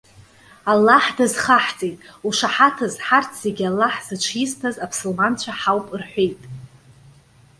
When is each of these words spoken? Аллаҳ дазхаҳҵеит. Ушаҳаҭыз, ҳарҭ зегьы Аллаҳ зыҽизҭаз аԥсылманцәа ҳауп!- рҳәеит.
Аллаҳ 0.71 1.05
дазхаҳҵеит. 1.17 1.97
Ушаҳаҭыз, 2.27 2.93
ҳарҭ 3.07 3.31
зегьы 3.43 3.65
Аллаҳ 3.71 3.95
зыҽизҭаз 4.05 4.75
аԥсылманцәа 4.85 5.51
ҳауп!- 5.59 5.89
рҳәеит. 6.01 6.41